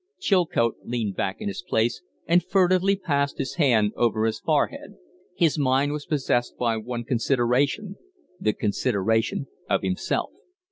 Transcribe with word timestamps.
Chilcote 0.19 0.77
leaned 0.83 1.15
back 1.15 1.39
in 1.39 1.47
his 1.47 1.61
place 1.61 2.01
and 2.25 2.43
furtively 2.43 2.95
passed 2.95 3.37
his 3.37 3.53
hand 3.57 3.93
over 3.95 4.25
his 4.25 4.39
forehead. 4.39 4.95
His 5.35 5.59
mind 5.59 5.91
was 5.91 6.07
possessed 6.07 6.57
by 6.57 6.75
one 6.77 7.03
consideration 7.03 7.97
the 8.39 8.53
consideration 8.53 9.45
of 9.69 9.83
himself. 9.83 10.31